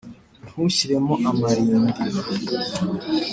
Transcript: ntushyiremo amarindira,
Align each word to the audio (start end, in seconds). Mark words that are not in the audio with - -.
ntushyiremo 0.47 1.13
amarindira, 1.29 1.91